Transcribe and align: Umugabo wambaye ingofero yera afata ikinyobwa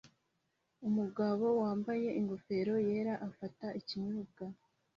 Umugabo 0.87 1.45
wambaye 1.61 2.07
ingofero 2.19 2.73
yera 2.87 3.13
afata 3.27 3.67
ikinyobwa 3.79 4.43